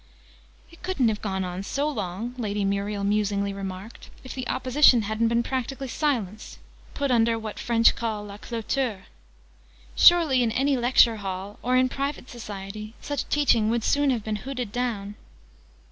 "It 0.71 0.81
couldn't 0.81 1.09
have 1.09 1.21
gone 1.21 1.43
on 1.43 1.61
so 1.61 1.87
long," 1.87 2.33
Lady 2.35 2.65
Muriel 2.65 3.03
musingly 3.03 3.53
remarked, 3.53 4.09
"if 4.23 4.33
the 4.33 4.47
Opposition 4.49 5.03
hadn't 5.03 5.27
been 5.27 5.43
practically 5.43 5.87
silenced 5.87 6.57
put 6.95 7.11
under 7.11 7.37
what 7.37 7.57
the 7.57 7.61
French 7.61 7.95
call 7.95 8.25
la 8.25 8.39
cloture. 8.39 9.05
Surely 9.95 10.41
in 10.41 10.51
any 10.53 10.75
lecture 10.75 11.17
hall, 11.17 11.59
or 11.61 11.77
in 11.77 11.87
private 11.87 12.31
society, 12.31 12.95
such 12.99 13.29
teaching 13.29 13.69
would 13.69 13.83
soon 13.83 14.09
have 14.09 14.23
been 14.23 14.37
hooted 14.37 14.71
down?" 14.71 15.13